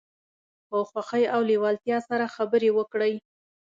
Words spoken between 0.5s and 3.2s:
په خوښۍ او لیوالتیا سره خبرې وکړئ.